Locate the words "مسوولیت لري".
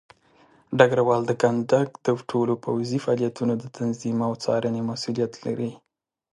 4.89-5.71